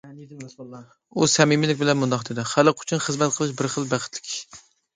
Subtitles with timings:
[1.15, 4.43] ئۇ سەمىمىيلىك بىلەن مۇنداق دېدى:« خەلق ئۈچۈن خىزمەت قىلىش بىر خىل بەختلىك ئىش».